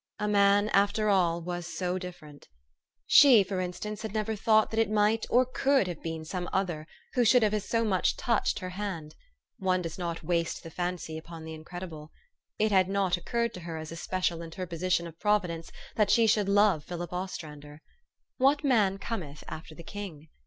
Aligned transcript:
A 0.17 0.27
man, 0.27 0.69
after 0.69 1.09
all, 1.09 1.41
was 1.43 1.67
so 1.67 1.99
differ 1.99 2.25
ent! 2.25 2.47
She, 3.05 3.43
for 3.43 3.59
instance, 3.61 4.01
had 4.01 4.15
never 4.15 4.35
thought 4.35 4.71
that 4.71 4.79
it 4.79 4.89
might 4.89 5.27
or 5.29 5.45
could 5.45 5.85
have 5.85 6.01
been 6.01 6.25
some 6.25 6.49
other 6.51 6.87
who 7.13 7.23
should 7.23 7.43
have 7.43 7.61
so 7.61 7.85
much 7.85 8.13
as 8.13 8.15
touched 8.15 8.57
her 8.57 8.71
hand. 8.71 9.13
One 9.59 9.83
does 9.83 9.99
not 9.99 10.23
waste 10.23 10.63
the 10.63 10.71
fancy 10.71 11.19
upon 11.19 11.43
the" 11.43 11.53
incredible. 11.53 12.11
It 12.57 12.71
had 12.71 12.89
not 12.89 13.15
occurred 13.15 13.53
to 13.53 13.59
her 13.59 13.77
as 13.77 13.91
a 13.91 13.95
special 13.95 14.41
interposition 14.41 15.05
of 15.05 15.19
Provi 15.19 15.49
dence, 15.49 15.71
that 15.97 16.09
she 16.09 16.25
should 16.25 16.49
love 16.49 16.83
Philip 16.83 17.13
Ostrander. 17.13 17.83
What 18.37 18.63
man 18.63 18.97
cometh 18.97 19.43
after 19.47 19.75
the 19.75 19.83
king? 19.83 20.29